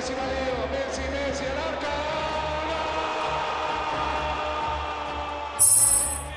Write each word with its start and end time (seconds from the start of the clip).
Messi 0.00 0.14
va 0.14 0.26
Leo, 0.26 0.66
Messi, 0.72 1.02
Messi 1.12 1.44
al 1.44 1.58
arco. 1.58 1.86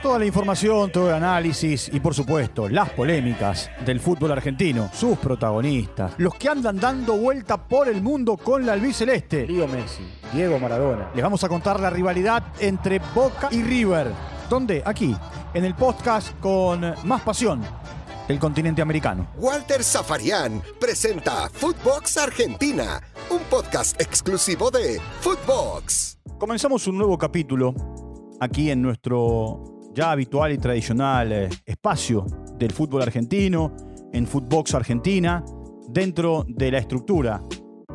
Toda 0.01 0.19
la 0.19 0.25
información, 0.25 0.91
todo 0.91 1.07
el 1.07 1.15
análisis 1.15 1.89
y 1.93 2.01
por 2.01 2.13
supuesto 2.13 2.67
las 2.67 2.89
polémicas 2.89 3.71
del 3.85 4.01
fútbol 4.01 4.33
argentino, 4.33 4.89
sus 4.91 5.17
protagonistas, 5.17 6.11
los 6.17 6.35
que 6.35 6.49
andan 6.49 6.77
dando 6.77 7.15
vuelta 7.15 7.55
por 7.55 7.87
el 7.87 8.01
mundo 8.01 8.35
con 8.35 8.65
la 8.65 8.73
albiceleste. 8.73 9.47
Leo 9.47 9.65
Messi, 9.69 10.03
Diego 10.33 10.59
Maradona. 10.59 11.11
Les 11.15 11.23
vamos 11.23 11.41
a 11.45 11.47
contar 11.47 11.79
la 11.79 11.89
rivalidad 11.89 12.43
entre 12.59 12.99
Boca 13.15 13.47
y 13.49 13.63
River. 13.63 14.11
¿Dónde? 14.49 14.83
Aquí, 14.85 15.15
en 15.53 15.63
el 15.63 15.73
podcast 15.73 16.37
con 16.41 16.81
más 17.05 17.21
pasión 17.21 17.61
del 18.33 18.39
continente 18.39 18.81
americano. 18.81 19.27
Walter 19.37 19.83
Zafarian 19.83 20.59
presenta 20.79 21.49
Footbox 21.49 22.17
Argentina, 22.17 22.99
un 23.29 23.37
podcast 23.47 24.01
exclusivo 24.01 24.71
de 24.71 24.99
Footbox. 25.21 26.17
Comenzamos 26.39 26.87
un 26.87 26.97
nuevo 26.97 27.15
capítulo 27.15 27.75
aquí 28.39 28.71
en 28.71 28.81
nuestro 28.81 29.91
ya 29.93 30.09
habitual 30.09 30.51
y 30.51 30.57
tradicional 30.57 31.31
eh, 31.31 31.49
espacio 31.63 32.25
del 32.57 32.71
fútbol 32.71 33.03
argentino, 33.03 33.71
en 34.11 34.25
Footbox 34.25 34.73
Argentina, 34.73 35.45
dentro 35.89 36.43
de 36.47 36.71
la 36.71 36.79
estructura 36.79 37.43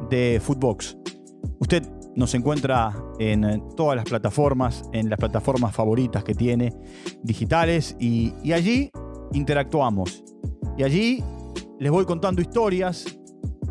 de 0.08 0.40
Footbox. 0.40 0.96
Usted 1.58 1.82
nos 2.14 2.32
encuentra 2.34 2.94
en 3.18 3.42
eh, 3.42 3.60
todas 3.76 3.96
las 3.96 4.04
plataformas, 4.04 4.84
en 4.92 5.10
las 5.10 5.18
plataformas 5.18 5.74
favoritas 5.74 6.22
que 6.22 6.36
tiene, 6.36 6.72
digitales, 7.24 7.96
y, 7.98 8.34
y 8.44 8.52
allí 8.52 8.92
interactuamos. 9.32 10.24
Y 10.76 10.82
allí 10.82 11.24
les 11.78 11.90
voy 11.90 12.04
contando 12.04 12.40
historias, 12.40 13.04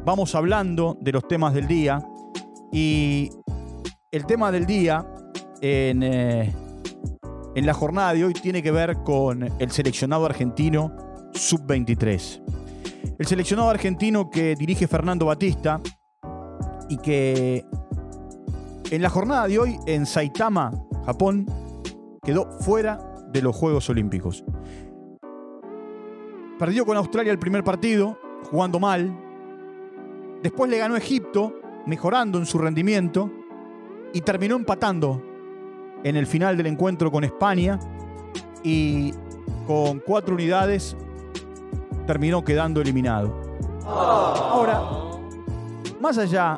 vamos 0.05 0.35
hablando 0.35 0.97
de 1.01 1.11
los 1.11 1.27
temas 1.27 1.53
del 1.53 1.67
día, 1.67 2.05
y 2.71 3.29
el 4.11 4.25
tema 4.25 4.51
del 4.51 4.65
día 4.65 5.05
en... 5.61 6.03
eh, 6.03 6.53
en 7.57 7.65
la 7.65 7.73
jornada 7.73 8.13
de 8.13 8.23
hoy 8.23 8.33
tiene 8.33 8.61
que 8.61 8.69
ver 8.69 8.97
con 8.97 9.41
el 9.41 9.71
seleccionado 9.71 10.27
argentino 10.27 10.95
sub-23. 11.33 12.43
El 13.17 13.25
seleccionado 13.25 13.71
argentino 13.71 14.29
que 14.29 14.53
dirige 14.53 14.87
Fernando 14.87 15.25
Batista 15.25 15.81
y 16.87 16.97
que 16.97 17.65
en 18.91 19.01
la 19.01 19.09
jornada 19.09 19.47
de 19.47 19.57
hoy 19.57 19.79
en 19.87 20.05
Saitama, 20.05 20.71
Japón, 21.07 21.47
quedó 22.23 22.47
fuera 22.59 22.99
de 23.33 23.41
los 23.41 23.55
Juegos 23.55 23.89
Olímpicos. 23.89 24.43
Perdió 26.59 26.85
con 26.85 26.97
Australia 26.97 27.31
el 27.31 27.39
primer 27.39 27.63
partido, 27.63 28.17
jugando 28.49 28.79
mal. 28.79 29.15
Después 30.41 30.69
le 30.71 30.77
ganó 30.77 30.95
Egipto, 30.95 31.53
mejorando 31.85 32.39
en 32.39 32.45
su 32.45 32.57
rendimiento. 32.57 33.31
Y 34.13 34.21
terminó 34.21 34.55
empatando 34.55 35.21
en 36.03 36.15
el 36.15 36.25
final 36.25 36.57
del 36.57 36.67
encuentro 36.67 37.11
con 37.11 37.23
España 37.23 37.79
y 38.63 39.11
con 39.67 39.99
cuatro 39.99 40.33
unidades 40.33 40.95
terminó 42.05 42.43
quedando 42.43 42.81
eliminado. 42.81 43.33
Ahora, 43.85 44.81
más 45.99 46.17
allá 46.17 46.57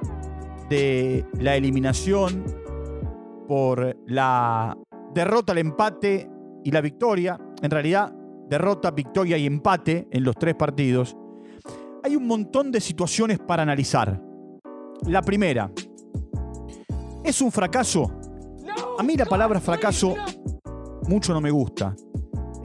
de 0.69 1.25
la 1.39 1.55
eliminación 1.55 2.43
por 3.47 3.97
la 4.05 4.77
derrota, 5.13 5.53
el 5.53 5.57
empate 5.57 6.29
y 6.63 6.71
la 6.71 6.81
victoria, 6.81 7.39
en 7.61 7.71
realidad 7.71 8.13
derrota, 8.49 8.91
victoria 8.91 9.37
y 9.37 9.45
empate 9.45 10.07
en 10.11 10.23
los 10.23 10.35
tres 10.35 10.55
partidos, 10.55 11.15
hay 12.03 12.15
un 12.15 12.27
montón 12.27 12.71
de 12.71 12.81
situaciones 12.81 13.39
para 13.39 13.63
analizar. 13.63 14.21
La 15.05 15.21
primera, 15.21 15.71
¿es 17.23 17.41
un 17.41 17.51
fracaso 17.51 18.19
a 18.99 19.03
mí 19.03 19.15
la 19.15 19.25
palabra 19.25 19.61
fracaso 19.61 20.13
mucho 21.07 21.33
no 21.33 21.39
me 21.39 21.51
gusta. 21.51 21.95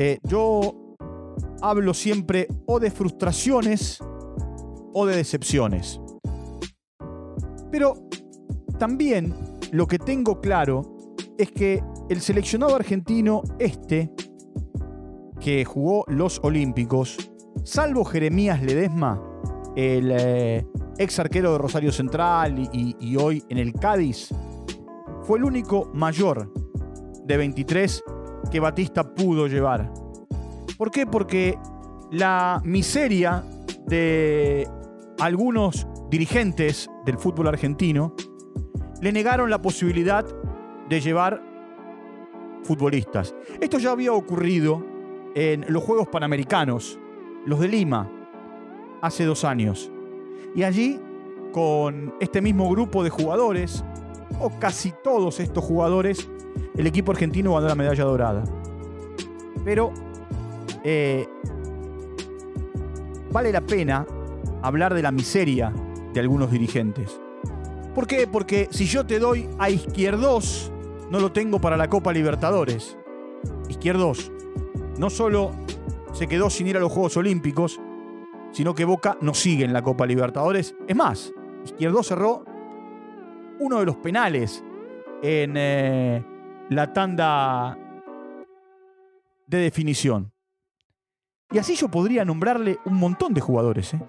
Eh, 0.00 0.18
yo 0.24 0.96
hablo 1.62 1.94
siempre 1.94 2.48
o 2.66 2.80
de 2.80 2.90
frustraciones 2.90 4.00
o 4.92 5.06
de 5.06 5.14
decepciones. 5.14 6.00
Pero 7.70 8.08
también 8.80 9.32
lo 9.70 9.86
que 9.86 10.00
tengo 10.00 10.40
claro 10.40 10.96
es 11.38 11.52
que 11.52 11.84
el 12.10 12.20
seleccionado 12.20 12.74
argentino 12.74 13.44
este, 13.60 14.12
que 15.44 15.66
jugó 15.66 16.06
los 16.08 16.40
Olímpicos, 16.42 17.18
salvo 17.64 18.02
Jeremías 18.06 18.62
Ledesma, 18.62 19.22
el 19.76 20.10
eh, 20.10 20.66
ex 20.96 21.18
arquero 21.18 21.52
de 21.52 21.58
Rosario 21.58 21.92
Central 21.92 22.58
y, 22.72 22.96
y 22.98 23.16
hoy 23.16 23.44
en 23.50 23.58
el 23.58 23.74
Cádiz, 23.74 24.30
fue 25.20 25.36
el 25.36 25.44
único 25.44 25.90
mayor 25.92 26.50
de 27.26 27.36
23 27.36 28.02
que 28.50 28.58
Batista 28.58 29.14
pudo 29.14 29.46
llevar. 29.46 29.92
¿Por 30.78 30.90
qué? 30.90 31.06
Porque 31.06 31.58
la 32.10 32.62
miseria 32.64 33.44
de 33.86 34.66
algunos 35.20 35.86
dirigentes 36.08 36.88
del 37.04 37.18
fútbol 37.18 37.48
argentino 37.48 38.14
le 39.02 39.12
negaron 39.12 39.50
la 39.50 39.60
posibilidad 39.60 40.24
de 40.88 41.00
llevar 41.02 41.42
futbolistas. 42.62 43.34
Esto 43.60 43.78
ya 43.78 43.90
había 43.90 44.14
ocurrido 44.14 44.93
en 45.34 45.64
los 45.68 45.82
Juegos 45.82 46.08
Panamericanos, 46.08 46.98
los 47.44 47.60
de 47.60 47.68
Lima, 47.68 48.10
hace 49.02 49.24
dos 49.24 49.44
años. 49.44 49.90
Y 50.54 50.62
allí, 50.62 51.00
con 51.52 52.14
este 52.20 52.40
mismo 52.40 52.70
grupo 52.70 53.02
de 53.02 53.10
jugadores, 53.10 53.84
o 54.40 54.50
casi 54.58 54.92
todos 55.02 55.40
estos 55.40 55.64
jugadores, 55.64 56.28
el 56.76 56.86
equipo 56.86 57.12
argentino 57.12 57.54
ganó 57.54 57.68
la 57.68 57.74
medalla 57.74 58.04
dorada. 58.04 58.44
Pero 59.64 59.92
eh, 60.84 61.26
vale 63.30 63.52
la 63.52 63.60
pena 63.60 64.06
hablar 64.62 64.94
de 64.94 65.02
la 65.02 65.10
miseria 65.10 65.72
de 66.12 66.20
algunos 66.20 66.50
dirigentes. 66.50 67.20
¿Por 67.94 68.06
qué? 68.06 68.26
Porque 68.26 68.68
si 68.70 68.86
yo 68.86 69.04
te 69.04 69.18
doy 69.18 69.48
a 69.58 69.70
Izquierdos, 69.70 70.72
no 71.10 71.20
lo 71.20 71.32
tengo 71.32 71.60
para 71.60 71.76
la 71.76 71.88
Copa 71.88 72.12
Libertadores. 72.12 72.96
Izquierdos 73.68 74.32
no 74.98 75.10
solo 75.10 75.52
se 76.12 76.26
quedó 76.26 76.50
sin 76.50 76.66
ir 76.66 76.76
a 76.76 76.80
los 76.80 76.92
Juegos 76.92 77.16
Olímpicos, 77.16 77.80
sino 78.52 78.74
que 78.74 78.84
Boca 78.84 79.18
no 79.20 79.34
sigue 79.34 79.64
en 79.64 79.72
la 79.72 79.82
Copa 79.82 80.06
Libertadores. 80.06 80.74
Es 80.86 80.96
más, 80.96 81.32
Izquierdos 81.64 82.06
cerró 82.06 82.44
uno 83.58 83.80
de 83.80 83.86
los 83.86 83.96
penales 83.96 84.62
en 85.22 85.54
eh, 85.56 86.24
la 86.70 86.92
tanda 86.92 87.78
de 89.46 89.58
definición. 89.58 90.32
Y 91.50 91.58
así 91.58 91.74
yo 91.74 91.88
podría 91.88 92.24
nombrarle 92.24 92.78
un 92.84 92.94
montón 92.94 93.34
de 93.34 93.40
jugadores. 93.40 93.94
¿eh? 93.94 94.00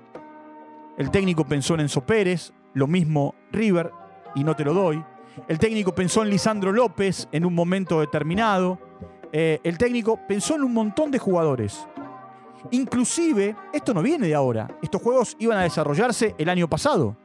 El 0.97 1.11
técnico 1.11 1.45
pensó 1.45 1.73
en 1.73 1.81
Enzo 1.81 2.05
Pérez, 2.05 2.53
lo 2.73 2.87
mismo 2.87 3.35
River, 3.51 3.91
y 4.35 4.43
no 4.43 4.55
te 4.55 4.63
lo 4.63 4.73
doy. 4.73 5.03
El 5.47 5.59
técnico 5.59 5.93
pensó 5.93 6.23
en 6.23 6.29
Lisandro 6.29 6.71
López 6.71 7.27
en 7.31 7.45
un 7.45 7.53
momento 7.53 7.99
determinado. 7.99 8.79
Eh, 9.37 9.59
el 9.65 9.77
técnico 9.77 10.17
pensó 10.25 10.55
en 10.55 10.63
un 10.63 10.73
montón 10.73 11.11
de 11.11 11.19
jugadores. 11.19 11.85
Inclusive, 12.71 13.53
esto 13.73 13.93
no 13.93 14.01
viene 14.01 14.27
de 14.27 14.33
ahora. 14.33 14.77
Estos 14.81 15.01
juegos 15.01 15.35
iban 15.39 15.57
a 15.57 15.63
desarrollarse 15.63 16.35
el 16.37 16.47
año 16.47 16.69
pasado. 16.69 17.17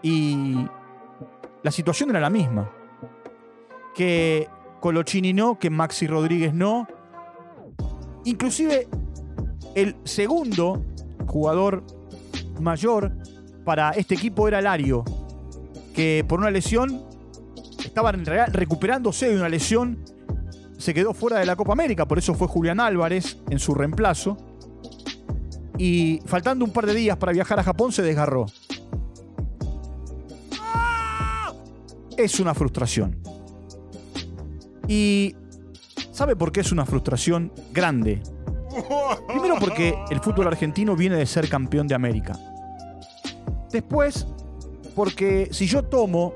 Y 0.00 0.56
la 1.62 1.70
situación 1.70 2.08
era 2.08 2.18
la 2.18 2.30
misma. 2.30 2.72
Que 3.94 4.48
Colochini 4.80 5.34
no, 5.34 5.58
que 5.58 5.68
Maxi 5.68 6.06
Rodríguez 6.06 6.54
no. 6.54 6.88
Inclusive 8.24 8.88
el 9.74 9.94
segundo 10.04 10.82
jugador 11.26 11.84
mayor 12.58 13.12
para 13.66 13.90
este 13.90 14.14
equipo 14.14 14.48
era 14.48 14.62
Lario, 14.62 15.04
que 15.94 16.24
por 16.26 16.40
una 16.40 16.50
lesión 16.50 17.04
estaba 17.84 18.12
recuperándose 18.12 19.28
de 19.28 19.36
una 19.36 19.50
lesión, 19.50 20.02
se 20.78 20.94
quedó 20.94 21.14
fuera 21.14 21.38
de 21.38 21.46
la 21.46 21.56
Copa 21.56 21.72
América, 21.72 22.06
por 22.06 22.18
eso 22.18 22.34
fue 22.34 22.48
Julián 22.48 22.80
Álvarez 22.80 23.38
en 23.50 23.58
su 23.58 23.74
reemplazo. 23.74 24.36
Y 25.76 26.20
faltando 26.26 26.64
un 26.64 26.72
par 26.72 26.86
de 26.86 26.94
días 26.94 27.16
para 27.16 27.32
viajar 27.32 27.58
a 27.58 27.62
Japón 27.62 27.92
se 27.92 28.02
desgarró. 28.02 28.46
es 32.16 32.40
una 32.40 32.54
frustración. 32.54 33.16
Y 34.88 35.34
¿sabe 36.12 36.36
por 36.36 36.52
qué 36.52 36.60
es 36.60 36.72
una 36.72 36.86
frustración 36.86 37.52
grande? 37.72 38.22
Primero 39.28 39.56
porque 39.58 39.94
el 40.10 40.20
fútbol 40.20 40.48
argentino 40.48 40.96
viene 40.96 41.16
de 41.16 41.26
ser 41.26 41.48
campeón 41.48 41.86
de 41.86 41.94
América. 41.94 42.38
Después, 43.70 44.26
porque 44.94 45.48
si 45.52 45.66
yo 45.66 45.84
tomo 45.84 46.34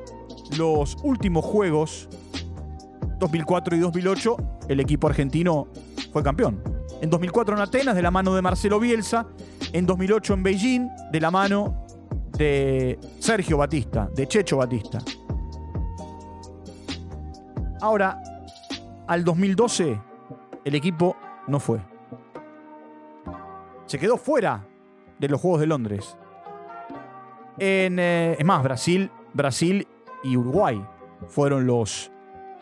los 0.56 0.96
últimos 1.02 1.44
juegos, 1.44 2.08
2004 3.18 3.76
y 3.76 3.80
2008, 3.80 4.36
el 4.68 4.80
equipo 4.80 5.08
argentino 5.08 5.68
fue 6.12 6.22
campeón. 6.22 6.62
En 7.00 7.10
2004 7.10 7.54
en 7.54 7.62
Atenas, 7.62 7.94
de 7.94 8.02
la 8.02 8.10
mano 8.10 8.34
de 8.34 8.42
Marcelo 8.42 8.80
Bielsa. 8.80 9.26
En 9.72 9.86
2008 9.86 10.34
en 10.34 10.42
Beijing, 10.42 10.88
de 11.12 11.20
la 11.20 11.30
mano 11.30 11.86
de 12.36 12.98
Sergio 13.18 13.58
Batista, 13.58 14.08
de 14.14 14.26
Checho 14.26 14.56
Batista. 14.56 14.98
Ahora, 17.80 18.20
al 19.06 19.24
2012, 19.24 20.00
el 20.64 20.74
equipo 20.74 21.16
no 21.46 21.60
fue. 21.60 21.80
Se 23.86 23.98
quedó 23.98 24.16
fuera 24.16 24.66
de 25.18 25.28
los 25.28 25.40
Juegos 25.40 25.60
de 25.60 25.66
Londres. 25.66 26.16
En, 27.58 27.98
eh, 27.98 28.36
es 28.38 28.44
más, 28.44 28.62
Brasil, 28.62 29.10
Brasil 29.32 29.86
y 30.22 30.36
Uruguay 30.36 30.84
fueron 31.28 31.66
los 31.66 32.10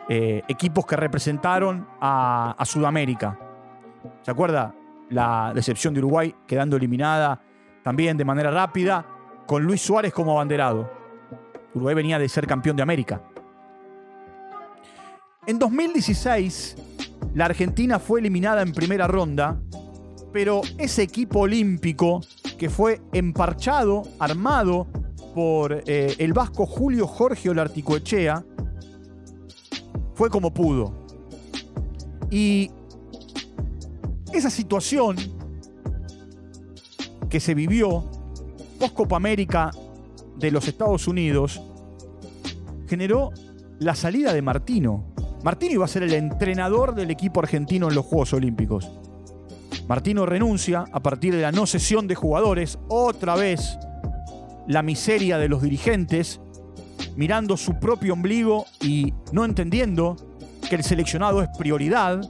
eh, 0.09 0.43
equipos 0.47 0.87
que 0.87 0.97
representaron 0.97 1.87
a, 2.01 2.55
Sudamérica. 2.65 3.39
¿Se 4.23 4.31
acuerda? 4.31 4.75
La 5.11 5.53
decepción 5.55 5.95
de 5.95 6.01
Uruguay 6.01 6.35
quedando 6.47 6.77
eliminada 6.77 7.41
también 7.83 8.17
de 8.17 8.25
manera 8.25 8.51
rápida, 8.51 9.05
con 9.47 9.63
Luis 9.63 9.81
Suárez 9.81 10.13
como 10.13 10.33
abanderado. 10.33 10.91
Uruguay 11.75 11.95
venía 11.95 12.19
de 12.19 12.29
ser 12.29 12.47
campeón 12.47 12.77
de 12.77 12.83
América. 12.83 13.21
En 15.47 15.59
2016, 15.59 16.77
la 17.35 17.45
Argentina 17.45 17.99
fue 18.01 18.19
eliminada 18.21 18.63
en 18.63 18.73
primera 18.73 19.07
ronda, 19.07 19.61
pero 20.33 20.63
ese 20.79 21.03
equipo 21.03 21.41
olímpico 21.41 22.21
que 22.59 22.71
fue 22.71 23.01
emparchado, 23.13 24.03
armado 24.19 24.87
por 25.35 25.83
eh, 25.87 26.15
el 26.19 26.33
vasco 26.33 26.67
Julio 26.67 27.07
Jorge 27.07 27.51
Olarticoechea, 27.51 28.45
fue 30.17 30.31
como 30.31 30.53
pudo. 30.53 30.95
Y 32.31 32.71
esa 34.33 34.51
situación 34.51 35.17
que 37.29 37.39
se 37.39 37.55
vivió 37.55 38.11
post 38.81 38.95
Copa 38.95 39.17
América 39.17 39.71
de 40.39 40.51
los 40.51 40.67
Estados 40.69 41.07
Unidos 41.07 41.63
generó 42.89 43.31
la 43.79 43.95
salida 43.95 44.33
de 44.33 44.41
Martino. 44.41 45.05
Martino 45.45 45.75
iba 45.75 45.85
a 45.85 45.89
ser 45.89 46.03
el 46.03 46.15
entrenador 46.15 46.95
del 46.95 47.11
equipo 47.11 47.41
argentino 47.41 47.89
en 47.89 47.95
los 47.95 48.07
Juegos 48.07 48.33
Olímpicos. 48.33 48.91
Martino 49.87 50.25
renuncia 50.25 50.85
a 50.93 51.01
partir 51.01 51.35
de 51.35 51.43
la 51.43 51.53
no 51.53 51.67
cesión 51.67 52.09
de 52.09 52.15
jugadores, 52.15 52.79
otra 52.89 53.37
vez 53.37 53.79
la 54.67 54.83
miseria 54.83 55.37
de 55.39 55.49
los 55.49 55.63
dirigentes, 55.63 56.41
mirando 57.17 57.57
su 57.57 57.79
propio 57.79 58.13
ombligo 58.13 58.67
y 58.81 59.13
no 59.33 59.45
entendiendo 59.45 60.17
que 60.69 60.77
el 60.77 60.85
seleccionado 60.85 61.43
es 61.43 61.49
prioridad, 61.57 62.21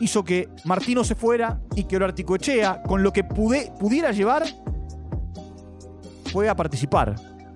hizo 0.00 0.24
que 0.24 0.48
Martino 0.64 1.04
se 1.04 1.14
fuera 1.14 1.60
y 1.74 1.84
que 1.84 1.96
Orarticoechea, 1.96 2.82
con 2.82 3.02
lo 3.02 3.12
que 3.12 3.24
pude, 3.24 3.72
pudiera 3.78 4.12
llevar, 4.12 4.44
fue 6.32 6.48
a 6.48 6.54
participar 6.54 7.14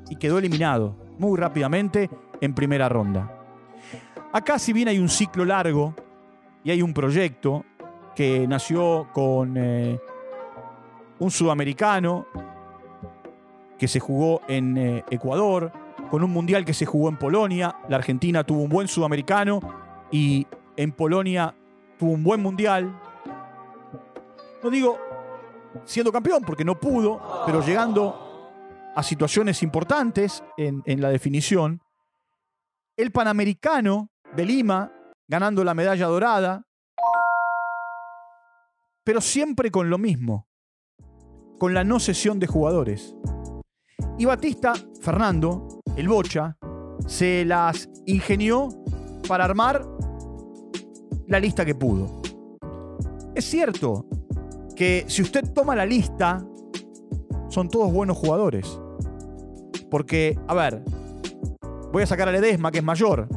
y 0.09 0.17
quedó 0.17 0.39
eliminado 0.39 0.97
muy 1.19 1.39
rápidamente 1.39 2.11
en 2.41 2.55
primera 2.55 2.89
ronda. 2.89 3.39
Acá 4.33 4.59
si 4.59 4.73
bien 4.73 4.89
hay 4.89 4.99
un 4.99 5.09
ciclo 5.09 5.45
largo 5.45 5.95
y 6.65 6.71
hay 6.71 6.83
un 6.83 6.95
proyecto 6.95 7.65
que 8.15 8.47
nació 8.47 9.09
con 9.13 9.57
eh, 9.57 10.01
un 11.19 11.31
sudamericano 11.31 12.27
que 13.83 13.89
se 13.89 13.99
jugó 13.99 14.43
en 14.47 14.79
eh, 14.79 15.05
Ecuador, 15.11 15.73
con 16.09 16.23
un 16.23 16.31
mundial 16.31 16.65
que 16.65 16.73
se 16.73 16.87
jugó 16.87 17.09
en 17.09 17.17
Polonia, 17.17 17.75
la 17.89 17.97
Argentina 17.97 18.45
tuvo 18.45 18.63
un 18.63 18.69
buen 18.69 18.87
sudamericano 18.87 19.59
y 20.13 20.47
en 20.77 20.93
Polonia 20.93 21.53
tuvo 21.99 22.13
un 22.13 22.23
buen 22.23 22.41
mundial. 22.41 22.97
No 24.63 24.71
digo 24.71 25.01
siendo 25.85 26.13
campeón 26.13 26.45
porque 26.47 26.65
no 26.65 26.79
pudo, 26.79 27.43
pero 27.45 27.61
llegando 27.61 28.53
a 28.95 29.03
situaciones 29.03 29.65
importantes 29.65 30.45
en, 30.57 30.85
en 30.87 31.01
la 31.01 31.09
definición. 31.09 31.83
El 32.97 33.11
Panamericano 33.11 34.11
de 34.37 34.45
Lima 34.45 34.93
ganando 35.27 35.65
la 35.65 35.75
medalla 35.75 36.07
dorada, 36.07 36.63
pero 39.03 39.21
siempre 39.21 39.73
con 39.73 39.91
lo 39.91 39.99
mismo, 39.99 40.47
con 41.59 41.75
la 41.75 41.83
no 41.83 41.99
cesión 41.99 42.39
de 42.39 42.47
jugadores. 42.47 43.17
Y 44.19 44.25
Batista, 44.25 44.75
Fernando, 45.01 45.83
el 45.97 46.09
Bocha, 46.09 46.57
se 47.07 47.45
las 47.45 47.89
ingenió 48.07 48.69
para 49.27 49.45
armar 49.45 49.87
la 51.27 51.41
lista 51.41 51.65
que 51.65 51.75
pudo. 51.75 52.21
Es 53.35 53.47
cierto 53.47 54.07
que 54.77 55.05
si 55.09 55.23
usted 55.23 55.53
toma 55.53 55.75
la 55.75 55.87
lista, 55.87 56.45
son 57.49 57.69
todos 57.69 57.93
buenos 57.93 58.17
jugadores. 58.17 58.81
Porque, 59.91 60.39
a 60.47 60.55
ver, 60.55 60.83
voy 61.93 62.03
a 62.03 62.07
sacar 62.07 62.29
a 62.29 62.33
Ledesma, 62.33 62.71
que 62.71 62.79
es 62.79 62.85
mayor. 62.85 63.29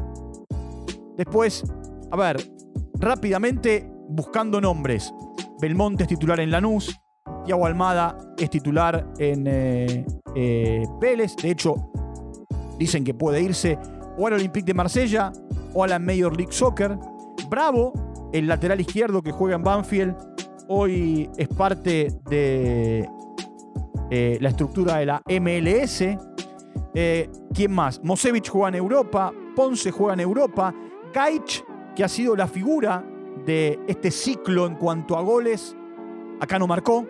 Después, 1.16 1.64
a 2.10 2.16
ver, 2.16 2.50
rápidamente 2.98 3.90
buscando 4.08 4.60
nombres. 4.60 5.12
Belmonte 5.60 6.04
es 6.04 6.08
titular 6.08 6.40
en 6.40 6.50
Lanús. 6.50 6.98
Tiago 7.46 7.64
Almada 7.64 8.18
es 8.36 8.50
titular 8.50 9.06
en 9.18 9.46
eh, 9.46 10.04
eh, 10.34 10.84
Vélez. 11.00 11.36
De 11.36 11.52
hecho, 11.52 11.76
dicen 12.76 13.04
que 13.04 13.14
puede 13.14 13.40
irse 13.40 13.78
o 14.18 14.26
al 14.26 14.34
Olympique 14.34 14.66
de 14.66 14.74
Marsella 14.74 15.32
o 15.72 15.84
a 15.84 15.86
la 15.86 15.98
Major 16.00 16.36
League 16.36 16.52
Soccer. 16.52 16.98
Bravo, 17.48 17.92
el 18.32 18.48
lateral 18.48 18.80
izquierdo 18.80 19.22
que 19.22 19.30
juega 19.30 19.54
en 19.56 19.62
Banfield, 19.62 20.16
hoy 20.68 21.30
es 21.36 21.48
parte 21.48 22.18
de 22.28 23.08
eh, 24.10 24.38
la 24.40 24.48
estructura 24.48 24.96
de 24.96 25.06
la 25.06 25.22
MLS. 25.40 26.02
Eh, 26.94 27.30
¿Quién 27.54 27.72
más? 27.72 28.02
Mosevich 28.02 28.48
juega 28.48 28.68
en 28.70 28.74
Europa, 28.74 29.32
Ponce 29.54 29.92
juega 29.92 30.14
en 30.14 30.20
Europa, 30.20 30.74
Gaich, 31.14 31.64
que 31.94 32.02
ha 32.02 32.08
sido 32.08 32.34
la 32.34 32.48
figura 32.48 33.04
de 33.44 33.78
este 33.86 34.10
ciclo 34.10 34.66
en 34.66 34.74
cuanto 34.74 35.16
a 35.16 35.22
goles, 35.22 35.76
acá 36.40 36.58
no 36.58 36.66
marcó. 36.66 37.06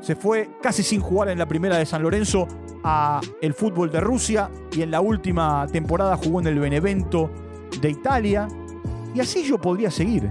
Se 0.00 0.16
fue 0.16 0.50
casi 0.62 0.82
sin 0.82 1.00
jugar 1.00 1.28
en 1.28 1.38
la 1.38 1.46
primera 1.46 1.76
de 1.76 1.86
San 1.86 2.02
Lorenzo 2.02 2.46
a 2.82 3.20
el 3.42 3.54
fútbol 3.54 3.90
de 3.90 4.00
Rusia 4.00 4.50
y 4.72 4.82
en 4.82 4.90
la 4.90 5.00
última 5.00 5.66
temporada 5.70 6.16
jugó 6.16 6.40
en 6.40 6.46
el 6.46 6.58
Benevento 6.58 7.30
de 7.80 7.90
Italia. 7.90 8.48
Y 9.14 9.20
así 9.20 9.42
yo 9.42 9.60
podría 9.60 9.90
seguir. 9.90 10.30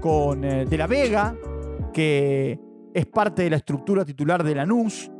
Con 0.00 0.44
eh, 0.44 0.66
De 0.66 0.76
la 0.76 0.88
Vega, 0.88 1.36
que 1.92 2.58
es 2.92 3.06
parte 3.06 3.42
de 3.42 3.50
la 3.50 3.56
estructura 3.56 4.04
titular 4.04 4.42
de 4.42 4.54
Lanús. 4.54 5.10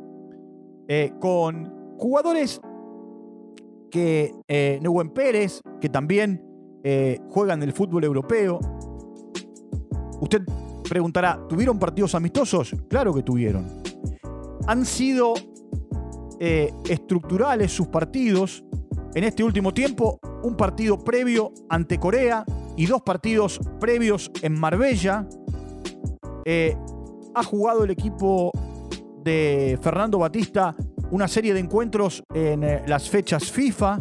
Eh, 0.87 1.13
con 1.19 1.97
jugadores 1.97 2.59
que 3.89 4.33
eh, 4.47 4.79
Neuwen 4.81 5.09
Pérez, 5.11 5.61
que 5.79 5.87
también 5.87 6.43
eh, 6.83 7.19
juegan 7.29 7.61
en 7.61 7.69
el 7.69 7.73
fútbol 7.73 8.03
europeo. 8.03 8.59
Usted 10.19 10.41
preguntará, 10.93 11.39
¿tuvieron 11.49 11.79
partidos 11.79 12.13
amistosos? 12.13 12.75
Claro 12.87 13.15
que 13.15 13.23
tuvieron. 13.23 13.65
Han 14.67 14.85
sido 14.85 15.33
eh, 16.39 16.71
estructurales 16.87 17.71
sus 17.71 17.87
partidos. 17.87 18.63
En 19.15 19.23
este 19.23 19.43
último 19.43 19.73
tiempo, 19.73 20.19
un 20.43 20.55
partido 20.55 21.03
previo 21.03 21.51
ante 21.67 21.99
Corea 21.99 22.45
y 22.77 22.85
dos 22.85 23.01
partidos 23.01 23.59
previos 23.79 24.29
en 24.43 24.53
Marbella. 24.59 25.27
Eh, 26.45 26.77
ha 27.33 27.43
jugado 27.43 27.85
el 27.85 27.89
equipo 27.89 28.51
de 29.23 29.79
Fernando 29.81 30.19
Batista 30.19 30.75
una 31.09 31.27
serie 31.27 31.55
de 31.55 31.59
encuentros 31.59 32.23
en 32.35 32.63
eh, 32.63 32.83
las 32.85 33.09
fechas 33.09 33.51
FIFA, 33.51 33.97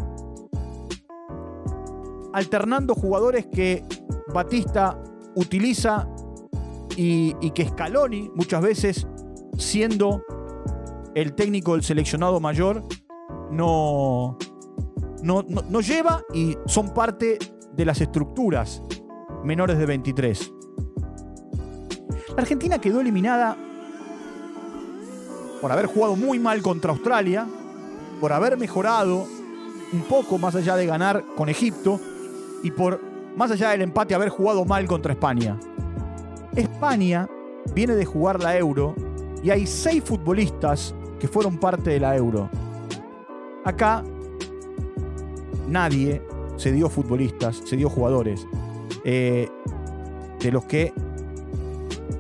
alternando 2.35 2.95
jugadores 2.95 3.47
que 3.47 3.83
Batista 4.35 5.03
utiliza 5.37 6.07
y, 6.97 7.51
que 7.53 7.69
Scaloni 7.69 8.31
muchas 8.35 8.63
veces, 8.63 9.07
siendo 9.59 10.23
el 11.15 11.35
técnico 11.35 11.73
del 11.73 11.83
seleccionado 11.83 12.41
mayor, 12.41 12.83
no, 13.51 14.37
no, 15.23 15.43
no- 15.49 15.63
no 15.69 15.81
lleva 15.81 16.23
y 16.33 16.57
son 16.67 16.95
parte 16.95 17.39
de 17.75 17.85
las 17.85 18.01
estructuras 18.01 18.83
menores 19.45 19.79
de 19.79 19.87
23. 19.87 20.53
La 22.37 22.43
Argentina 22.43 22.79
quedó 22.81 23.01
eliminada 23.01 23.57
por 25.61 25.71
haber 25.71 25.87
jugado 25.87 26.17
muy 26.17 26.39
mal 26.39 26.61
contra 26.63 26.93
Australia, 26.93 27.47
por 28.21 28.33
haber 28.33 28.57
mejorado 28.57 29.27
un 29.93 30.01
poco 30.09 30.39
más 30.39 30.55
allá 30.55 30.77
de 30.77 30.87
ganar 30.87 31.25
con 31.37 31.49
Egipto 31.49 32.01
y 32.63 32.71
por 32.71 33.01
más 33.37 33.51
allá 33.51 33.71
del 33.71 33.83
empate 33.83 34.15
haber 34.15 34.29
jugado 34.31 34.65
mal 34.65 34.87
contra 34.87 35.13
España. 35.13 35.59
España 36.57 37.29
viene 37.75 37.95
de 37.95 38.05
jugar 38.05 38.43
la 38.43 38.57
Euro 38.57 38.95
y 39.43 39.51
hay 39.51 39.67
seis 39.67 40.03
futbolistas 40.03 40.95
que 41.19 41.29
fueron 41.29 41.59
parte 41.59 41.91
de 41.91 42.01
la 42.01 42.17
Euro. 42.17 42.51
Acá 43.65 44.03
nadie 45.69 46.23
se 46.57 46.73
dio 46.73 46.89
futbolistas, 46.89 47.63
se 47.65 47.77
dio 47.77 47.89
jugadores 47.89 48.47
eh, 49.05 49.49
de 50.39 50.53
los 50.53 50.65
que 50.65 50.93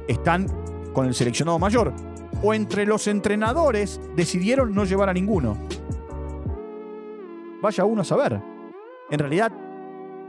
están 0.08 0.46
con 0.92 1.06
el 1.06 1.14
seleccionado 1.14 1.58
mayor. 1.58 1.92
O 2.42 2.54
entre 2.54 2.86
los 2.86 3.06
entrenadores 3.06 4.00
decidieron 4.16 4.74
no 4.74 4.84
llevar 4.84 5.08
a 5.08 5.12
ninguno. 5.12 5.56
Vaya 7.60 7.84
uno 7.84 8.00
a 8.00 8.04
saber. 8.04 8.40
En 9.10 9.18
realidad, 9.18 9.52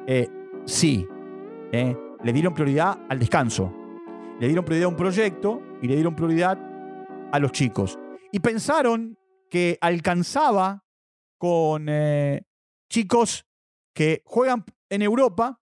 eh, 0.06 0.30
sí. 0.66 1.08
eh, 1.72 1.98
le 2.24 2.34
dieron 2.34 2.54
prioridad 2.54 3.00
al 3.10 3.18
descanso. 3.18 3.83
Le 4.40 4.48
dieron 4.48 4.66
prioridad 4.66 4.86
a 4.86 4.90
un 4.90 4.98
proyecto 4.98 5.62
y 5.82 5.88
le 5.88 5.96
dieron 5.96 6.16
prioridad 6.16 6.58
a 7.32 7.40
los 7.40 7.52
chicos. 7.52 7.98
Y 8.32 8.40
pensaron 8.40 9.18
que 9.50 9.78
alcanzaba 9.82 10.84
con 11.38 11.88
eh, 11.88 12.46
chicos 12.90 13.46
que 13.94 14.22
juegan 14.25 14.66
en 14.90 15.02
Europa, 15.02 15.62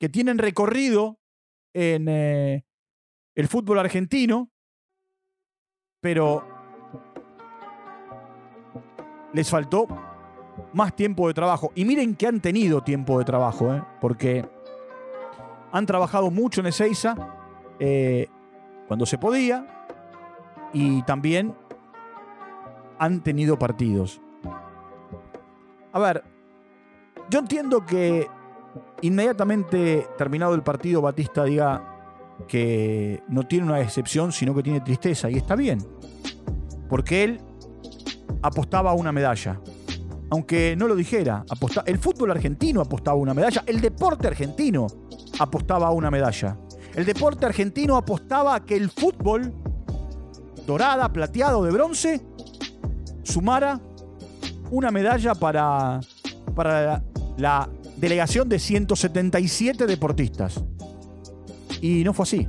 que 0.00 0.08
tienen 0.08 0.38
recorrido 0.38 1.20
en 1.72 2.08
eh, 2.08 2.64
el 3.34 3.48
fútbol 3.48 3.78
argentino, 3.78 4.50
pero 6.00 6.46
les 9.32 9.48
faltó 9.48 9.86
más 10.72 10.94
tiempo 10.94 11.28
de 11.28 11.34
trabajo. 11.34 11.72
Y 11.74 11.84
miren 11.84 12.14
que 12.16 12.26
han 12.26 12.40
tenido 12.40 12.82
tiempo 12.82 13.18
de 13.18 13.24
trabajo, 13.24 13.74
¿eh? 13.74 13.82
porque 14.00 14.48
han 15.72 15.86
trabajado 15.86 16.30
mucho 16.30 16.60
en 16.60 16.68
Ezeiza 16.68 17.43
eh, 17.78 18.28
cuando 18.88 19.06
se 19.06 19.18
podía 19.18 19.66
y 20.72 21.02
también 21.02 21.54
han 22.98 23.22
tenido 23.22 23.58
partidos. 23.58 24.20
A 25.92 25.98
ver, 25.98 26.24
yo 27.30 27.38
entiendo 27.38 27.84
que 27.86 28.28
inmediatamente 29.02 30.06
terminado 30.18 30.54
el 30.54 30.62
partido 30.62 31.00
Batista 31.02 31.44
diga 31.44 31.90
que 32.48 33.22
no 33.28 33.44
tiene 33.44 33.66
una 33.66 33.76
decepción, 33.78 34.32
sino 34.32 34.54
que 34.54 34.62
tiene 34.62 34.80
tristeza, 34.80 35.30
y 35.30 35.36
está 35.36 35.54
bien, 35.54 35.78
porque 36.88 37.22
él 37.24 37.40
apostaba 38.42 38.90
a 38.90 38.94
una 38.94 39.12
medalla. 39.12 39.60
Aunque 40.30 40.74
no 40.76 40.88
lo 40.88 40.96
dijera, 40.96 41.44
aposta- 41.48 41.84
el 41.86 41.98
fútbol 41.98 42.32
argentino 42.32 42.80
apostaba 42.80 43.16
a 43.16 43.20
una 43.20 43.34
medalla, 43.34 43.62
el 43.66 43.80
deporte 43.80 44.26
argentino 44.26 44.88
apostaba 45.38 45.86
a 45.86 45.90
una 45.92 46.10
medalla. 46.10 46.56
El 46.94 47.04
deporte 47.04 47.44
argentino 47.46 47.96
apostaba 47.96 48.54
a 48.54 48.64
que 48.64 48.76
el 48.76 48.90
fútbol, 48.90 49.52
dorada, 50.66 51.12
plateado, 51.12 51.64
de 51.64 51.72
bronce, 51.72 52.20
sumara 53.22 53.80
una 54.70 54.90
medalla 54.90 55.34
para, 55.34 56.00
para 56.54 57.02
la, 57.36 57.68
delegación 57.96 58.48
de 58.48 58.58
177 58.58 59.86
deportistas. 59.86 60.62
Y 61.80 62.04
no 62.04 62.12
fue 62.12 62.24
así. 62.24 62.48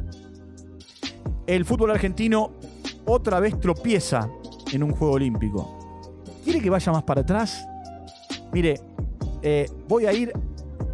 El 1.47 1.65
fútbol 1.65 1.91
argentino 1.91 2.51
otra 3.05 3.39
vez 3.39 3.59
tropieza 3.59 4.29
en 4.71 4.83
un 4.83 4.91
juego 4.91 5.13
olímpico. 5.13 6.13
¿Quiere 6.43 6.59
que 6.59 6.69
vaya 6.69 6.91
más 6.91 7.03
para 7.03 7.21
atrás? 7.21 7.65
Mire, 8.51 8.81
eh, 9.41 9.69
voy 9.87 10.05
a 10.05 10.13
ir 10.13 10.33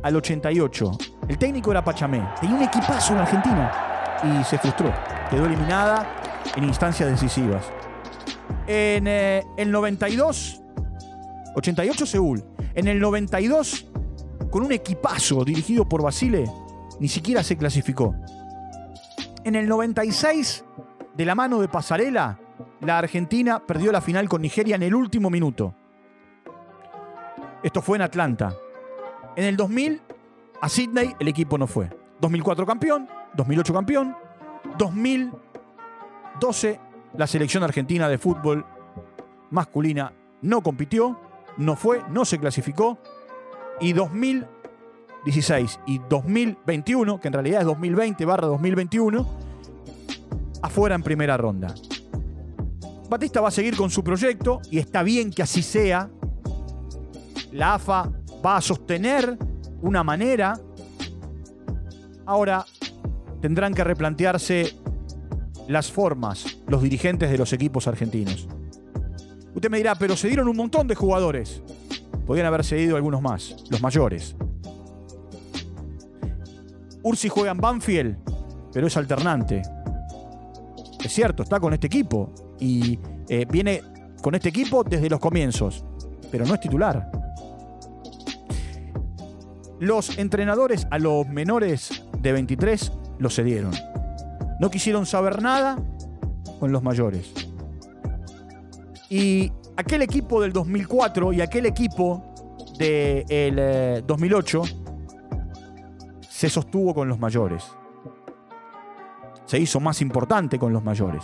al 0.03 0.15
88. 0.15 0.91
El 1.31 1.38
técnico 1.38 1.71
era 1.71 1.81
Pachamé. 1.81 2.21
Tenía 2.41 2.57
un 2.57 2.63
equipazo 2.63 3.13
en 3.13 3.19
Argentina 3.19 3.71
y 4.21 4.43
se 4.43 4.57
frustró. 4.57 4.93
Quedó 5.29 5.45
eliminada 5.45 6.05
en 6.57 6.65
instancias 6.65 7.09
decisivas. 7.09 7.63
En 8.67 9.07
eh, 9.07 9.41
el 9.55 9.71
92, 9.71 10.61
88 11.55 12.05
Seúl. 12.05 12.43
En 12.75 12.89
el 12.89 13.00
92, 13.00 13.88
con 14.50 14.63
un 14.63 14.73
equipazo 14.73 15.45
dirigido 15.45 15.88
por 15.88 16.03
Basile, 16.03 16.51
ni 17.00 17.07
siquiera 17.07 17.43
se 17.43 17.55
clasificó. 17.55 18.13
En 19.45 19.55
el 19.55 19.69
96, 19.69 20.65
de 21.15 21.25
la 21.25 21.33
mano 21.33 21.61
de 21.61 21.69
Pasarela, 21.69 22.39
la 22.81 22.97
Argentina 22.97 23.65
perdió 23.65 23.93
la 23.93 24.01
final 24.01 24.27
con 24.27 24.41
Nigeria 24.41 24.75
en 24.75 24.83
el 24.83 24.93
último 24.93 25.29
minuto. 25.29 25.73
Esto 27.63 27.81
fue 27.81 27.97
en 28.00 28.01
Atlanta. 28.01 28.53
En 29.38 29.45
el 29.45 29.55
2000, 29.55 30.01
a 30.62 30.70
Sydney 30.70 31.13
el 31.20 31.27
equipo 31.27 31.58
no 31.58 31.68
fue. 31.68 31.89
2004 32.22 32.65
campeón, 32.65 33.10
2008 33.36 33.74
campeón, 33.74 34.15
2012 34.77 36.80
la 37.18 37.27
selección 37.27 37.63
argentina 37.63 38.08
de 38.08 38.18
fútbol 38.18 38.65
masculina 39.50 40.13
no 40.41 40.62
compitió, 40.62 41.20
no 41.58 41.75
fue, 41.75 42.01
no 42.10 42.25
se 42.25 42.39
clasificó. 42.39 42.98
Y 43.80 43.94
2016 43.94 45.80
y 45.88 46.00
2021, 46.10 47.20
que 47.20 47.27
en 47.27 47.34
realidad 47.34 47.62
es 47.62 47.65
2020 47.65 48.25
barra 48.25 48.48
2021, 48.48 49.27
afuera 50.62 50.96
en 50.96 51.03
primera 51.03 51.38
ronda. 51.38 51.74
Batista 53.10 53.41
va 53.41 53.50
a 53.50 53.51
seguir 53.51 53.75
con 53.75 53.89
su 53.89 54.03
proyecto 54.03 54.62
y 54.70 54.77
está 54.77 55.03
bien 55.03 55.32
que 55.32 55.41
así 55.41 55.63
sea. 55.63 56.10
La 57.51 57.74
AFA 57.74 58.10
va 58.46 58.58
a 58.58 58.62
sostener 58.62 59.38
una 59.81 60.03
manera. 60.03 60.59
Ahora 62.25 62.65
tendrán 63.41 63.73
que 63.73 63.83
replantearse 63.83 64.77
las 65.67 65.91
formas 65.91 66.59
los 66.67 66.81
dirigentes 66.81 67.29
de 67.29 67.38
los 67.38 67.53
equipos 67.53 67.88
argentinos. 67.88 68.47
Usted 69.53 69.69
me 69.69 69.77
dirá, 69.77 69.95
pero 69.95 70.15
se 70.15 70.27
dieron 70.27 70.47
un 70.47 70.55
montón 70.55 70.88
de 70.88 70.95
jugadores. 70.95 71.61
Podrían 72.25 72.47
haber 72.47 72.63
cedido 72.63 72.95
algunos 72.95 73.21
más, 73.21 73.55
los 73.69 73.81
mayores. 73.81 74.35
Ursi 77.03 77.29
juega 77.29 77.51
en 77.51 77.57
Banfield, 77.57 78.17
pero 78.71 78.88
es 78.88 78.95
alternante. 78.95 79.61
Es 81.03 81.11
cierto, 81.11 81.43
está 81.43 81.59
con 81.59 81.73
este 81.73 81.88
equipo 81.88 82.31
y 82.59 83.00
eh, 83.27 83.45
viene 83.50 83.81
con 84.21 84.35
este 84.35 84.50
equipo 84.50 84.83
desde 84.83 85.09
los 85.09 85.19
comienzos, 85.19 85.83
pero 86.31 86.45
no 86.45 86.53
es 86.53 86.59
titular. 86.59 87.11
Los 89.81 90.19
entrenadores 90.19 90.85
a 90.91 91.00
los 91.00 91.27
menores 91.27 92.03
de 92.19 92.31
23 92.33 92.91
los 93.17 93.35
cedieron. 93.35 93.71
No 94.59 94.69
quisieron 94.69 95.07
saber 95.07 95.41
nada 95.41 95.75
con 96.59 96.71
los 96.71 96.83
mayores. 96.83 97.33
Y 99.09 99.51
aquel 99.75 100.03
equipo 100.03 100.39
del 100.39 100.53
2004 100.53 101.33
y 101.33 101.41
aquel 101.41 101.65
equipo 101.65 102.23
del 102.77 103.25
eh, 103.27 104.03
2008 104.05 104.61
se 106.29 106.47
sostuvo 106.47 106.93
con 106.93 107.09
los 107.09 107.17
mayores. 107.17 107.65
Se 109.45 109.57
hizo 109.57 109.79
más 109.79 110.00
importante 110.03 110.59
con 110.59 110.71
los 110.73 110.83
mayores. 110.83 111.23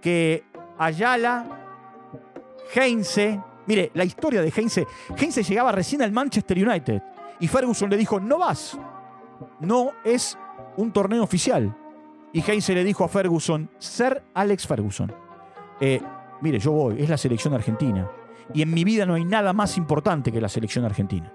Que 0.00 0.44
Ayala, 0.78 1.44
Heinze, 2.72 3.40
mire, 3.66 3.90
la 3.94 4.04
historia 4.04 4.42
de 4.42 4.52
Heinze, 4.54 4.86
Heinze 5.16 5.42
llegaba 5.42 5.72
recién 5.72 6.02
al 6.02 6.12
Manchester 6.12 6.68
United 6.68 7.02
y 7.40 7.48
Ferguson 7.48 7.90
le 7.90 7.96
dijo, 7.96 8.20
no 8.20 8.38
vas, 8.38 8.78
no 9.60 9.92
es 10.04 10.38
un 10.76 10.92
torneo 10.92 11.22
oficial. 11.22 11.74
Y 12.32 12.40
Heinze 12.40 12.74
le 12.74 12.84
dijo 12.84 13.04
a 13.04 13.08
Ferguson, 13.08 13.70
ser 13.78 14.22
Alex 14.34 14.66
Ferguson, 14.66 15.12
eh, 15.80 16.00
mire, 16.40 16.58
yo 16.58 16.72
voy, 16.72 17.02
es 17.02 17.08
la 17.08 17.16
selección 17.16 17.54
argentina. 17.54 18.10
Y 18.54 18.62
en 18.62 18.72
mi 18.72 18.84
vida 18.84 19.06
no 19.06 19.14
hay 19.14 19.24
nada 19.24 19.52
más 19.52 19.76
importante 19.76 20.32
que 20.32 20.40
la 20.40 20.48
selección 20.48 20.84
argentina. 20.84 21.32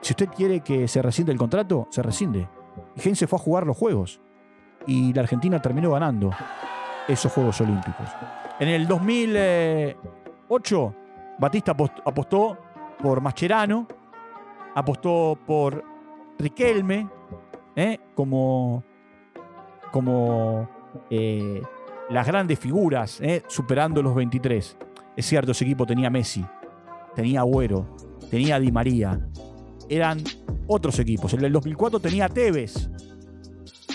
Si 0.00 0.12
usted 0.12 0.28
quiere 0.28 0.60
que 0.60 0.86
se 0.88 1.02
rescinde 1.02 1.32
el 1.32 1.38
contrato, 1.38 1.88
se 1.90 2.02
rescinde. 2.02 2.48
Y 2.96 3.00
Heinze 3.00 3.26
fue 3.26 3.38
a 3.38 3.42
jugar 3.42 3.66
los 3.66 3.76
Juegos. 3.76 4.20
Y 4.86 5.12
la 5.12 5.20
Argentina 5.22 5.60
terminó 5.60 5.90
ganando 5.90 6.30
esos 7.06 7.30
Juegos 7.32 7.60
Olímpicos. 7.60 8.08
En 8.60 8.68
el 8.68 8.86
2008, 8.86 10.94
Batista 11.38 11.74
apost- 11.76 12.02
apostó 12.04 12.58
por 13.00 13.20
Mascherano, 13.20 13.86
apostó 14.74 15.38
por 15.46 15.84
Riquelme, 16.38 17.08
¿eh? 17.76 17.98
como, 18.14 18.82
como 19.92 20.68
eh, 21.10 21.62
las 22.10 22.26
grandes 22.26 22.58
figuras, 22.58 23.20
¿eh? 23.20 23.42
superando 23.48 24.02
los 24.02 24.14
23. 24.14 24.76
Es 25.16 25.26
cierto, 25.26 25.52
ese 25.52 25.64
equipo 25.64 25.84
tenía 25.86 26.10
Messi, 26.10 26.44
tenía 27.14 27.40
Agüero, 27.40 27.96
tenía 28.30 28.58
Di 28.60 28.70
María. 28.70 29.20
Eran 29.88 30.22
otros 30.66 30.98
equipos. 30.98 31.32
El 31.34 31.40
del 31.40 31.52
2004 31.52 31.98
tenía 32.00 32.28
Tevez, 32.28 32.90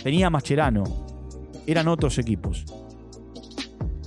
tenía 0.04 0.30
Mascherano. 0.30 0.84
Eran 1.66 1.88
otros 1.88 2.18
equipos. 2.18 2.66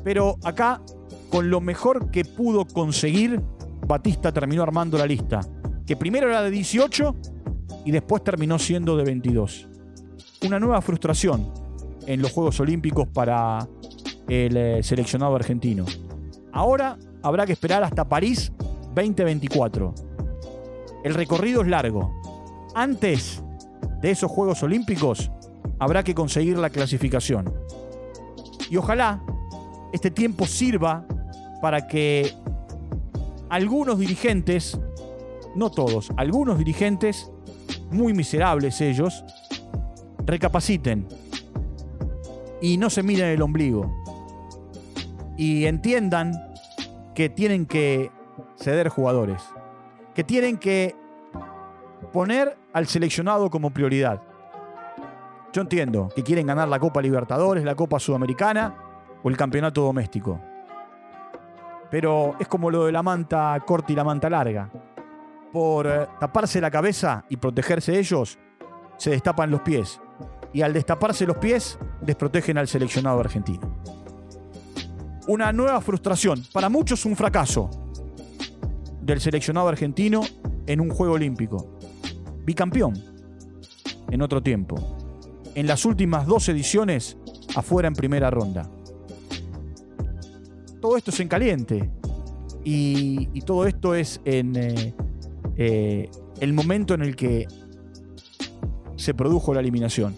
Pero 0.05 0.37
acá, 0.45 0.83
con 1.30 1.50
lo 1.50 1.61
mejor 1.61 2.11
que 2.11 2.25
pudo 2.25 2.64
conseguir, 2.66 3.40
Batista 3.87 4.33
terminó 4.33 4.62
armando 4.62 4.99
la 4.99 5.06
lista. 5.06 5.40
Que 5.87 5.97
primero 5.97 6.28
era 6.28 6.42
de 6.42 6.50
18 6.50 7.14
y 7.85 7.90
después 7.90 8.25
terminó 8.25 8.59
siendo 8.59 8.97
de 8.97 9.04
22. 9.04 9.68
Una 10.47 10.59
nueva 10.59 10.80
frustración 10.80 11.50
en 12.06 12.21
los 12.21 12.33
Juegos 12.33 12.59
Olímpicos 12.61 13.06
para 13.09 13.66
el 14.28 14.56
eh, 14.56 14.83
seleccionado 14.83 15.37
argentino. 15.37 15.85
Ahora 16.52 16.99
habrá 17.23 17.47
que 17.47 17.52
esperar 17.52 17.83
hasta 17.85 18.09
París 18.09 18.52
2024. 18.95 19.95
El 21.04 21.14
recorrido 21.14 21.62
es 21.62 21.68
largo. 21.68 22.12
Antes 22.75 23.42
de 24.00 24.11
esos 24.11 24.30
Juegos 24.30 24.62
Olímpicos 24.62 25.30
habrá 25.78 26.02
que 26.02 26.14
conseguir 26.14 26.59
la 26.59 26.71
clasificación. 26.71 27.52
Y 28.71 28.76
ojalá 28.76 29.23
este 29.92 30.11
tiempo 30.11 30.47
sirva 30.47 31.06
para 31.61 31.87
que 31.87 32.33
algunos 33.49 33.99
dirigentes, 33.99 34.79
no 35.55 35.71
todos, 35.71 36.11
algunos 36.17 36.59
dirigentes, 36.59 37.31
muy 37.91 38.13
miserables 38.13 38.81
ellos, 38.81 39.25
recapaciten 40.25 41.07
y 42.61 42.77
no 42.79 42.91
se 42.91 43.03
miren 43.03 43.29
el 43.29 43.43
ombligo 43.43 43.95
y 45.37 45.67
entiendan 45.67 46.33
que 47.15 47.29
tienen 47.29 47.67
que 47.67 48.11
ceder 48.57 48.89
jugadores, 48.89 49.43
que 50.15 50.25
tienen 50.25 50.59
que 50.59 50.97
poner 52.13 52.57
al 52.73 52.87
seleccionado 52.87 53.51
como 53.51 53.71
prioridad. 53.71 54.23
Yo 55.53 55.63
entiendo 55.63 56.09
que 56.15 56.23
quieren 56.23 56.47
ganar 56.47 56.69
la 56.69 56.79
Copa 56.79 57.01
Libertadores, 57.01 57.65
la 57.65 57.75
Copa 57.75 57.99
Sudamericana 57.99 58.75
o 59.23 59.29
el 59.29 59.37
Campeonato 59.37 59.83
Doméstico. 59.83 60.41
Pero 61.90 62.35
es 62.38 62.49
como 62.49 62.71
lo 62.71 62.87
de 62.87 62.93
la 62.93 63.02
manta 63.02 63.59
corta 63.66 63.93
y 63.93 63.97
la 63.97 64.05
manta 64.05 64.28
larga. 64.28 64.71
Por 65.52 65.87
eh, 65.87 66.07
taparse 66.21 66.61
la 66.61 66.71
cabeza 66.71 67.25
y 67.28 67.37
protegerse 67.37 67.99
ellos, 67.99 68.38
se 68.97 69.11
destapan 69.11 69.50
los 69.50 69.61
pies. 69.61 70.00
Y 70.52 70.62
al 70.62 70.73
destaparse 70.73 71.26
los 71.26 71.37
pies, 71.37 71.78
desprotegen 72.00 72.59
al 72.59 72.69
seleccionado 72.69 73.21
argentino. 73.21 73.76
Una 75.28 75.52
nueva 75.52 75.81
frustración, 75.81 76.43
para 76.52 76.69
muchos 76.69 77.05
un 77.05 77.16
fracaso 77.16 77.69
del 79.00 79.21
seleccionado 79.21 79.69
argentino 79.69 80.23
en 80.66 80.81
un 80.81 80.90
Juego 80.90 81.14
Olímpico. 81.14 81.78
Bicampeón 82.45 82.95
en 84.11 84.23
otro 84.23 84.43
tiempo. 84.43 84.76
En 85.55 85.66
las 85.66 85.85
últimas 85.85 86.26
dos 86.26 86.49
ediciones, 86.49 87.16
afuera 87.55 87.88
en 87.88 87.95
primera 87.95 88.31
ronda. 88.31 88.69
Todo 90.87 90.97
esto 90.97 91.11
es 91.11 91.19
en 91.19 91.26
caliente. 91.26 91.90
Y, 92.62 93.40
todo 93.40 93.66
esto 93.66 93.97
es 93.97 94.21
en 94.25 94.55
eh, 94.55 94.95
eh, 95.57 96.09
el 96.38 96.52
momento 96.52 96.95
en 96.95 97.02
el 97.02 97.16
que 97.16 97.49
se 98.95 99.12
produjo 99.12 99.52
la 99.52 99.59
eliminación. 99.59 100.14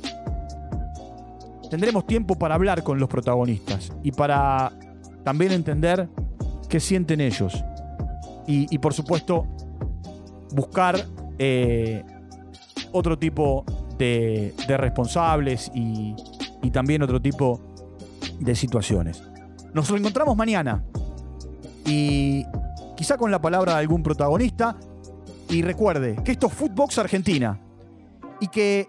Tendremos 1.70 2.06
tiempo 2.06 2.38
para 2.38 2.54
hablar 2.54 2.82
con 2.82 3.00
los 3.00 3.08
protagonistas 3.08 3.94
y 4.02 4.12
para 4.12 4.70
también 5.24 5.52
entender 5.52 6.06
qué 6.68 6.80
sienten 6.80 7.22
ellos. 7.22 7.64
Y, 8.46 8.76
por 8.76 8.92
supuesto, 8.92 9.46
buscar 10.52 11.02
eh, 11.38 12.04
otro 12.92 13.18
tipo 13.18 13.64
de, 13.96 14.52
responsables 14.68 15.72
y, 15.74 16.14
y, 16.62 16.70
también 16.70 17.00
otro 17.00 17.22
tipo 17.22 17.58
de 18.38 18.54
situaciones. 18.54 19.22
Nos 19.78 19.90
reencontramos 19.90 20.36
mañana 20.36 20.84
y 21.84 22.44
quizá 22.96 23.16
con 23.16 23.30
la 23.30 23.40
palabra 23.40 23.74
de 23.74 23.78
algún 23.78 24.02
protagonista. 24.02 24.76
Y 25.48 25.62
recuerde 25.62 26.20
que 26.24 26.32
esto 26.32 26.48
es 26.48 26.52
Footbox 26.54 26.98
Argentina 26.98 27.60
y 28.40 28.48
que 28.48 28.88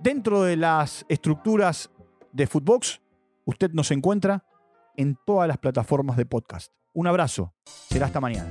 dentro 0.00 0.42
de 0.42 0.56
las 0.56 1.06
estructuras 1.08 1.88
de 2.32 2.48
Footbox 2.48 3.00
usted 3.44 3.70
nos 3.70 3.92
encuentra 3.92 4.44
en 4.96 5.16
todas 5.24 5.46
las 5.46 5.58
plataformas 5.58 6.16
de 6.16 6.26
podcast. 6.26 6.72
Un 6.92 7.06
abrazo. 7.06 7.54
Será 7.64 8.06
hasta 8.06 8.20
mañana. 8.20 8.50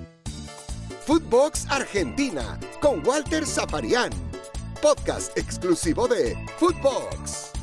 Footbox 1.06 1.70
Argentina 1.70 2.58
con 2.80 3.06
Walter 3.06 3.46
Zafarian. 3.46 4.12
Podcast 4.82 5.38
exclusivo 5.38 6.08
de 6.08 6.38
Footbox. 6.58 7.61